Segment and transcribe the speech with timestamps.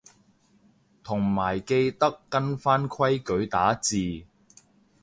[1.03, 4.25] 同埋記得跟返規矩打字